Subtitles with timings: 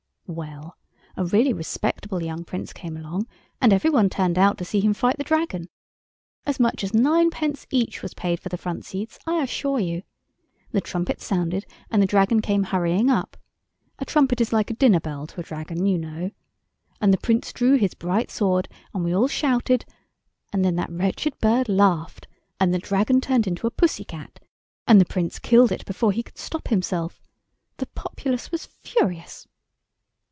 [0.33, 0.77] "Well,
[1.17, 3.27] a really respectable young Prince came along,
[3.59, 5.67] and every one turned out to see him fight the Dragon.
[6.45, 10.03] As much as ninepence each was paid for the front seats, I assure you.
[10.71, 13.35] The trumpet sounded and the Dragon came hurrying up.
[13.99, 16.31] A trumpet is like a dinner bell to a Dragon, you know.
[17.01, 19.83] And the Prince drew his bright sword and we all shouted,
[20.53, 22.25] and then that wretched bird laughed
[22.57, 24.39] and the Dragon turned into a pussy cat,
[24.87, 27.21] and the Prince killed it before he could stop himself.
[27.79, 29.45] The populace was furious."